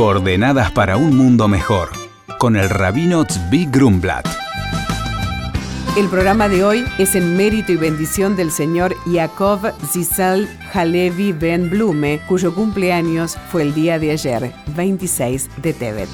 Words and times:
Coordenadas 0.00 0.72
para 0.72 0.96
un 0.96 1.14
mundo 1.14 1.46
mejor, 1.46 1.90
con 2.38 2.56
el 2.56 2.70
rabino 2.70 3.26
Tzvi 3.26 3.66
Grumblat. 3.66 4.26
El 5.94 6.08
programa 6.08 6.48
de 6.48 6.64
hoy 6.64 6.86
es 6.96 7.14
en 7.16 7.36
mérito 7.36 7.72
y 7.72 7.76
bendición 7.76 8.34
del 8.34 8.50
señor 8.50 8.96
Yaakov 9.04 9.74
Zisal 9.84 10.48
Halevi 10.72 11.32
Ben 11.32 11.68
Blume, 11.68 12.22
cuyo 12.26 12.54
cumpleaños 12.54 13.36
fue 13.52 13.60
el 13.60 13.74
día 13.74 13.98
de 13.98 14.12
ayer, 14.12 14.54
26 14.74 15.50
de 15.58 15.74
Tebet. 15.74 16.08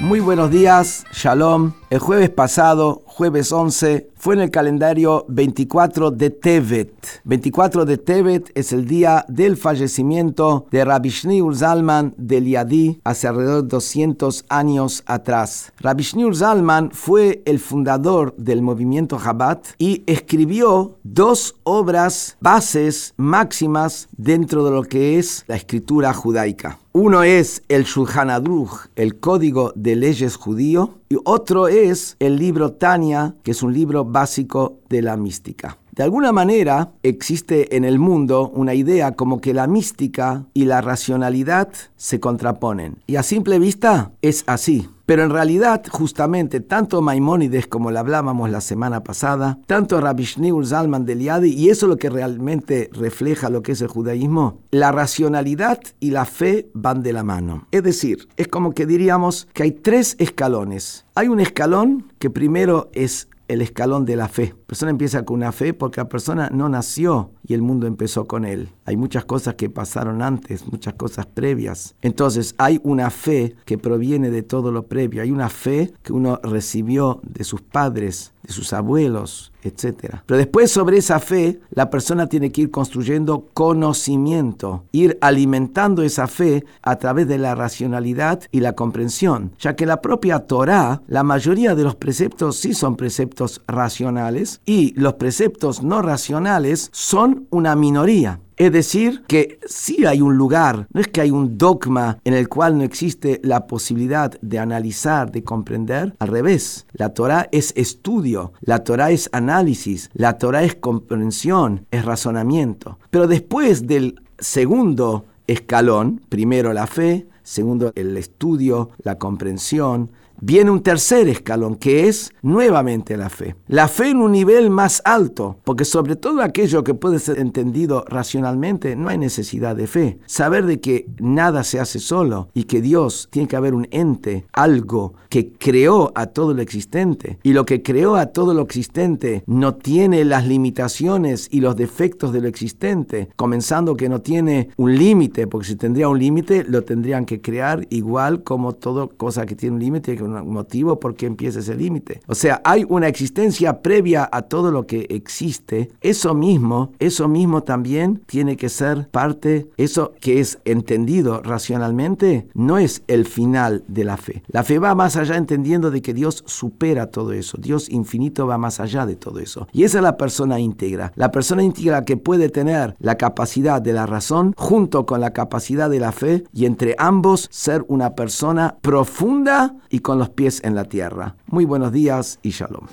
Muy 0.00 0.18
buenos 0.18 0.50
días, 0.50 1.04
Shalom. 1.12 1.72
El 1.88 2.00
jueves 2.00 2.30
pasado, 2.30 3.02
jueves 3.06 3.52
11, 3.52 4.10
fue 4.26 4.34
en 4.34 4.40
el 4.40 4.50
calendario 4.50 5.24
24 5.28 6.10
de 6.10 6.30
Tevet. 6.30 6.92
24 7.22 7.84
de 7.84 7.96
Tevet 7.96 8.50
es 8.56 8.72
el 8.72 8.84
día 8.84 9.24
del 9.28 9.56
fallecimiento 9.56 10.66
de 10.72 10.84
Rabbi 10.84 11.10
Shneur 11.10 11.54
Zalman 11.54 12.12
del 12.16 12.48
Yadi 12.48 13.00
hace 13.04 13.28
alrededor 13.28 13.62
de 13.62 13.68
200 13.68 14.44
años 14.48 15.04
atrás. 15.06 15.72
Rabbi 15.78 16.02
Shneur 16.02 16.34
Zalman 16.34 16.90
fue 16.90 17.44
el 17.44 17.60
fundador 17.60 18.34
del 18.36 18.62
movimiento 18.62 19.16
Chabad 19.22 19.60
y 19.78 20.02
escribió 20.06 20.98
dos 21.04 21.54
obras 21.62 22.36
bases 22.40 23.14
máximas 23.16 24.08
dentro 24.16 24.64
de 24.64 24.72
lo 24.72 24.82
que 24.82 25.20
es 25.20 25.44
la 25.46 25.54
escritura 25.54 26.12
judaica. 26.12 26.80
Uno 26.98 27.24
es 27.24 27.62
el 27.68 27.84
Shulchan 27.84 28.30
Aruch, 28.30 28.88
el 28.96 29.20
Código 29.20 29.70
de 29.76 29.96
Leyes 29.96 30.36
Judío, 30.36 30.94
y 31.10 31.16
otro 31.24 31.68
es 31.68 32.16
el 32.20 32.38
libro 32.38 32.72
Tania, 32.72 33.34
que 33.42 33.50
es 33.50 33.62
un 33.62 33.74
libro 33.74 34.06
básico 34.16 34.78
de 34.88 35.02
la 35.02 35.18
mística. 35.18 35.76
De 35.92 36.02
alguna 36.02 36.32
manera 36.32 36.92
existe 37.02 37.76
en 37.76 37.84
el 37.84 37.98
mundo 37.98 38.50
una 38.54 38.72
idea 38.72 39.12
como 39.12 39.42
que 39.42 39.52
la 39.52 39.66
mística 39.66 40.46
y 40.54 40.64
la 40.64 40.80
racionalidad 40.80 41.68
se 41.96 42.18
contraponen. 42.18 42.96
Y 43.06 43.16
a 43.16 43.22
simple 43.22 43.58
vista 43.58 44.12
es 44.22 44.42
así. 44.46 44.88
Pero 45.04 45.22
en 45.22 45.30
realidad, 45.30 45.84
justamente, 45.88 46.60
tanto 46.60 47.00
Maimónides 47.00 47.68
como 47.68 47.92
le 47.92 47.98
hablábamos 48.00 48.50
la 48.50 48.60
semana 48.60 49.04
pasada, 49.04 49.58
tanto 49.66 50.00
Rabbi 50.00 50.24
Shneur 50.24 50.66
Zalman 50.66 51.04
del 51.04 51.20
Yadi, 51.20 51.50
y 51.50 51.68
eso 51.68 51.86
es 51.86 51.90
lo 51.90 51.96
que 51.96 52.10
realmente 52.10 52.90
refleja 52.92 53.48
lo 53.48 53.62
que 53.62 53.72
es 53.72 53.80
el 53.80 53.86
judaísmo, 53.86 54.58
la 54.72 54.90
racionalidad 54.90 55.78
y 56.00 56.10
la 56.10 56.24
fe 56.24 56.68
van 56.74 57.04
de 57.04 57.12
la 57.12 57.22
mano. 57.22 57.68
Es 57.70 57.84
decir, 57.84 58.28
es 58.36 58.48
como 58.48 58.72
que 58.72 58.84
diríamos 58.84 59.46
que 59.52 59.62
hay 59.62 59.70
tres 59.70 60.16
escalones. 60.18 61.04
Hay 61.14 61.28
un 61.28 61.38
escalón 61.38 62.12
que 62.18 62.28
primero 62.28 62.90
es 62.92 63.28
el 63.48 63.62
escalón 63.62 64.04
de 64.04 64.16
la 64.16 64.28
fe. 64.28 64.54
Persona 64.66 64.90
empieza 64.90 65.24
con 65.24 65.36
una 65.36 65.52
fe 65.52 65.74
porque 65.74 66.00
la 66.00 66.08
persona 66.08 66.50
no 66.52 66.68
nació 66.68 67.30
y 67.46 67.54
el 67.54 67.62
mundo 67.62 67.86
empezó 67.86 68.26
con 68.26 68.44
él. 68.44 68.70
Hay 68.84 68.96
muchas 68.96 69.24
cosas 69.24 69.54
que 69.54 69.70
pasaron 69.70 70.22
antes, 70.22 70.66
muchas 70.66 70.94
cosas 70.94 71.26
previas. 71.26 71.94
Entonces 72.02 72.54
hay 72.58 72.80
una 72.82 73.10
fe 73.10 73.54
que 73.64 73.78
proviene 73.78 74.30
de 74.30 74.42
todo 74.42 74.72
lo 74.72 74.86
previo. 74.86 75.22
Hay 75.22 75.30
una 75.30 75.50
fe 75.50 75.92
que 76.02 76.12
uno 76.12 76.40
recibió 76.42 77.20
de 77.22 77.44
sus 77.44 77.62
padres, 77.62 78.32
de 78.42 78.52
sus 78.52 78.72
abuelos, 78.72 79.52
etc. 79.62 80.16
Pero 80.26 80.38
después 80.38 80.70
sobre 80.70 80.98
esa 80.98 81.20
fe, 81.20 81.60
la 81.70 81.90
persona 81.90 82.28
tiene 82.28 82.50
que 82.50 82.62
ir 82.62 82.70
construyendo 82.70 83.48
conocimiento, 83.54 84.84
ir 84.92 85.18
alimentando 85.20 86.02
esa 86.02 86.26
fe 86.26 86.64
a 86.82 86.96
través 86.96 87.28
de 87.28 87.38
la 87.38 87.54
racionalidad 87.54 88.42
y 88.50 88.60
la 88.60 88.74
comprensión, 88.74 89.52
ya 89.58 89.76
que 89.76 89.86
la 89.86 90.00
propia 90.00 90.40
Torah, 90.40 91.02
la 91.06 91.22
mayoría 91.22 91.74
de 91.74 91.84
los 91.84 91.96
preceptos 91.96 92.56
sí 92.56 92.74
son 92.74 92.96
preceptos 92.96 93.62
racionales 93.66 94.55
y 94.64 94.92
los 94.98 95.14
preceptos 95.14 95.82
no 95.82 96.02
racionales 96.02 96.88
son 96.92 97.46
una 97.50 97.76
minoría. 97.76 98.40
Es 98.56 98.72
decir, 98.72 99.22
que 99.28 99.58
sí 99.66 100.06
hay 100.06 100.22
un 100.22 100.38
lugar, 100.38 100.88
no 100.94 101.00
es 101.02 101.08
que 101.08 101.20
hay 101.20 101.30
un 101.30 101.58
dogma 101.58 102.18
en 102.24 102.32
el 102.32 102.48
cual 102.48 102.78
no 102.78 102.84
existe 102.84 103.38
la 103.44 103.66
posibilidad 103.66 104.32
de 104.40 104.58
analizar, 104.58 105.30
de 105.30 105.44
comprender. 105.44 106.14
Al 106.18 106.28
revés, 106.28 106.86
la 106.94 107.10
Torah 107.10 107.48
es 107.52 107.74
estudio, 107.76 108.54
la 108.62 108.82
Torah 108.82 109.10
es 109.10 109.28
análisis, 109.32 110.08
la 110.14 110.38
Torah 110.38 110.62
es 110.62 110.74
comprensión, 110.74 111.84
es 111.90 112.06
razonamiento. 112.06 112.98
Pero 113.10 113.26
después 113.26 113.86
del 113.86 114.22
segundo 114.38 115.26
escalón, 115.46 116.22
primero 116.30 116.72
la 116.72 116.86
fe, 116.86 117.26
segundo 117.42 117.92
el 117.94 118.16
estudio, 118.16 118.88
la 119.02 119.18
comprensión, 119.18 120.10
viene 120.40 120.70
un 120.70 120.82
tercer 120.82 121.28
escalón 121.28 121.76
que 121.76 122.08
es 122.08 122.32
nuevamente 122.42 123.16
la 123.16 123.28
fe. 123.28 123.56
La 123.68 123.88
fe 123.88 124.10
en 124.10 124.18
un 124.18 124.32
nivel 124.32 124.70
más 124.70 125.02
alto, 125.04 125.58
porque 125.64 125.84
sobre 125.84 126.16
todo 126.16 126.42
aquello 126.42 126.84
que 126.84 126.94
puede 126.94 127.18
ser 127.18 127.38
entendido 127.38 128.04
racionalmente, 128.08 128.96
no 128.96 129.08
hay 129.08 129.18
necesidad 129.18 129.76
de 129.76 129.86
fe. 129.86 130.18
Saber 130.26 130.66
de 130.66 130.80
que 130.80 131.06
nada 131.18 131.64
se 131.64 131.80
hace 131.80 131.98
solo 131.98 132.48
y 132.54 132.64
que 132.64 132.80
Dios 132.80 133.28
tiene 133.30 133.48
que 133.48 133.56
haber 133.56 133.74
un 133.74 133.88
ente, 133.90 134.46
algo 134.52 135.14
que 135.28 135.52
creó 135.52 136.12
a 136.14 136.26
todo 136.26 136.54
lo 136.54 136.62
existente 136.62 137.38
y 137.42 137.52
lo 137.52 137.66
que 137.66 137.82
creó 137.82 138.16
a 138.16 138.26
todo 138.26 138.54
lo 138.54 138.62
existente 138.62 139.42
no 139.46 139.74
tiene 139.74 140.24
las 140.24 140.46
limitaciones 140.46 141.48
y 141.50 141.60
los 141.60 141.76
defectos 141.76 142.32
de 142.32 142.40
lo 142.40 142.48
existente, 142.48 143.28
comenzando 143.36 143.96
que 143.96 144.08
no 144.08 144.20
tiene 144.20 144.70
un 144.76 144.96
límite, 144.96 145.46
porque 145.46 145.68
si 145.68 145.76
tendría 145.76 146.08
un 146.08 146.18
límite 146.18 146.64
lo 146.64 146.82
tendrían 146.82 147.24
que 147.24 147.40
crear 147.40 147.86
igual 147.90 148.42
como 148.42 148.74
toda 148.74 149.08
cosa 149.08 149.46
que 149.46 149.56
tiene 149.56 149.74
un 149.74 149.80
límite 149.80 150.16
un 150.26 150.52
motivo 150.52 151.00
por 151.00 151.14
qué 151.14 151.26
empieza 151.26 151.60
ese 151.60 151.74
límite. 151.74 152.20
O 152.26 152.34
sea, 152.34 152.60
hay 152.64 152.84
una 152.88 153.08
existencia 153.08 153.82
previa 153.82 154.28
a 154.30 154.42
todo 154.42 154.70
lo 154.70 154.86
que 154.86 155.06
existe. 155.10 155.90
Eso 156.00 156.34
mismo, 156.34 156.92
eso 156.98 157.28
mismo 157.28 157.62
también 157.62 158.22
tiene 158.26 158.56
que 158.56 158.68
ser 158.68 159.08
parte, 159.08 159.68
eso 159.76 160.12
que 160.20 160.40
es 160.40 160.58
entendido 160.64 161.42
racionalmente, 161.42 162.48
no 162.54 162.78
es 162.78 163.02
el 163.06 163.26
final 163.26 163.84
de 163.88 164.04
la 164.04 164.16
fe. 164.16 164.42
La 164.48 164.62
fe 164.62 164.78
va 164.78 164.94
más 164.94 165.16
allá 165.16 165.36
entendiendo 165.36 165.90
de 165.90 166.02
que 166.02 166.14
Dios 166.14 166.42
supera 166.46 167.10
todo 167.10 167.32
eso. 167.32 167.58
Dios 167.60 167.88
infinito 167.90 168.46
va 168.46 168.58
más 168.58 168.80
allá 168.80 169.06
de 169.06 169.16
todo 169.16 169.40
eso. 169.40 169.68
Y 169.72 169.84
esa 169.84 169.98
es 169.98 170.04
la 170.04 170.16
persona 170.16 170.58
íntegra. 170.60 171.12
La 171.16 171.30
persona 171.30 171.62
íntegra 171.62 172.04
que 172.04 172.16
puede 172.16 172.48
tener 172.48 172.94
la 172.98 173.16
capacidad 173.16 173.80
de 173.80 173.92
la 173.92 174.06
razón 174.06 174.54
junto 174.56 175.06
con 175.06 175.20
la 175.20 175.32
capacidad 175.32 175.90
de 175.90 176.00
la 176.00 176.12
fe 176.12 176.44
y 176.52 176.66
entre 176.66 176.94
ambos 176.98 177.48
ser 177.50 177.84
una 177.88 178.14
persona 178.14 178.76
profunda 178.80 179.76
y 179.90 180.00
con 180.00 180.15
los 180.18 180.30
pies 180.30 180.60
en 180.64 180.74
la 180.74 180.84
tierra. 180.84 181.36
Muy 181.46 181.64
buenos 181.64 181.92
días 181.92 182.38
y 182.42 182.50
shalom. 182.50 182.86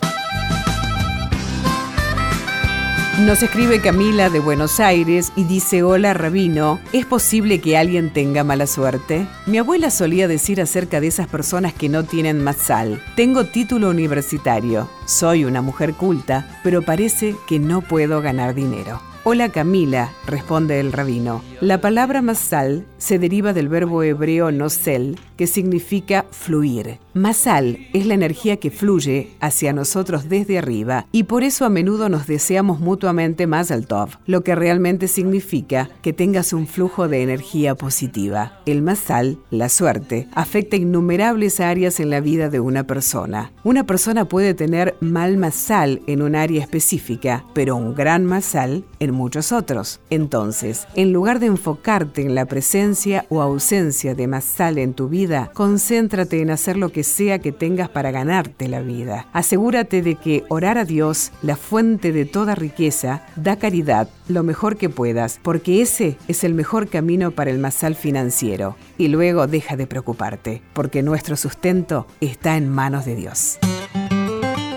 Nos 3.20 3.44
escribe 3.44 3.80
Camila 3.80 4.32
de 4.32 4.40
Buenos 4.40 4.80
Aires 4.80 5.32
y 5.36 5.44
dice, 5.44 5.84
hola 5.84 6.16
Rabino, 6.16 6.80
¿es 6.94 7.06
posible 7.06 7.62
que 7.62 7.78
alguien 7.78 8.12
tenga 8.12 8.44
mala 8.44 8.66
suerte? 8.66 9.28
Mi 9.46 9.60
abuela 9.60 9.92
solía 9.92 10.28
decir 10.28 10.60
acerca 10.60 11.00
de 11.00 11.08
esas 11.08 11.28
personas 11.28 11.74
que 11.74 11.90
no 11.90 12.06
tienen 12.06 12.44
más 12.44 12.58
sal. 12.58 13.00
Tengo 13.16 13.46
título 13.46 13.92
universitario, 13.92 14.90
soy 15.06 15.46
una 15.46 15.62
mujer 15.62 15.94
culta, 15.94 16.60
pero 16.64 16.82
parece 16.82 17.36
que 17.48 17.60
no 17.60 17.82
puedo 17.82 18.20
ganar 18.20 18.56
dinero. 18.56 19.00
Hola 19.26 19.48
Camila, 19.54 20.12
responde 20.28 20.82
el 20.82 20.92
rabino. 20.92 21.42
La 21.62 21.80
palabra 21.80 22.22
masal 22.22 22.86
se 22.98 23.20
deriva 23.20 23.54
del 23.54 23.70
verbo 23.70 24.04
hebreo 24.04 24.52
nosel, 24.52 25.18
que 25.38 25.48
significa 25.48 26.26
fluir. 26.30 27.00
Masal 27.14 27.88
es 27.94 28.06
la 28.06 28.16
energía 28.16 28.58
que 28.58 28.70
fluye 28.70 29.30
hacia 29.40 29.72
nosotros 29.72 30.28
desde 30.28 30.58
arriba 30.58 31.06
y 31.14 31.24
por 31.24 31.44
eso 31.44 31.64
a 31.64 31.70
menudo 31.70 32.10
nos 32.10 32.28
deseamos 32.28 32.82
mutuamente 32.82 33.48
más 33.48 33.72
al 33.72 33.88
tov, 33.88 34.10
lo 34.26 34.44
que 34.44 34.56
realmente 34.56 35.08
significa 35.08 35.90
que 36.02 36.12
tengas 36.12 36.52
un 36.52 36.68
flujo 36.68 37.08
de 37.08 37.24
energía 37.24 37.76
positiva. 37.76 38.60
El 38.66 38.82
masal, 38.82 39.38
la 39.52 39.70
suerte, 39.70 40.28
afecta 40.34 40.76
innumerables 40.76 41.62
áreas 41.62 42.02
en 42.02 42.10
la 42.10 42.20
vida 42.20 42.50
de 42.50 42.60
una 42.60 42.84
persona. 42.86 43.54
Una 43.64 43.86
persona 43.86 44.26
puede 44.26 44.54
tener 44.54 44.98
mal 45.00 45.38
masal 45.38 46.02
en 46.08 46.22
un 46.22 46.36
área 46.36 46.62
específica, 46.62 47.46
pero 47.54 47.78
un 47.78 47.96
gran 47.96 48.26
masal 48.26 48.84
en 49.00 49.13
muchos 49.14 49.52
otros. 49.52 50.02
Entonces, 50.10 50.88
en 50.96 51.14
lugar 51.14 51.40
de 51.40 51.46
enfocarte 51.48 52.22
en 52.22 52.36
la 52.36 52.46
presencia 52.46 53.26
o 53.30 53.42
ausencia 53.42 54.16
de 54.16 54.28
masal 54.28 54.78
en 54.78 54.94
tu 54.94 55.08
vida, 55.08 55.52
concéntrate 55.54 56.42
en 56.42 56.52
hacer 56.52 56.78
lo 56.78 56.90
que 56.90 57.04
sea 57.04 57.40
que 57.40 57.52
tengas 57.52 57.90
para 57.90 58.12
ganarte 58.12 58.68
la 58.68 58.82
vida. 58.82 59.28
Asegúrate 59.34 60.02
de 60.02 60.16
que 60.16 60.44
orar 60.50 60.78
a 60.78 60.86
Dios, 60.86 61.32
la 61.42 61.56
fuente 61.56 62.12
de 62.12 62.26
toda 62.26 62.56
riqueza, 62.56 63.26
da 63.36 63.56
caridad 63.56 64.10
lo 64.28 64.44
mejor 64.44 64.78
que 64.78 64.90
puedas, 64.90 65.40
porque 65.42 65.82
ese 65.82 66.18
es 66.28 66.44
el 66.44 66.54
mejor 66.54 66.88
camino 66.88 67.32
para 67.32 67.52
el 67.52 67.60
masal 67.60 67.96
financiero. 67.96 68.76
Y 68.98 69.08
luego 69.08 69.48
deja 69.48 69.76
de 69.76 69.88
preocuparte, 69.88 70.62
porque 70.74 71.04
nuestro 71.04 71.36
sustento 71.36 72.08
está 72.22 72.58
en 72.58 72.70
manos 72.70 73.06
de 73.06 73.16
Dios. 73.16 73.60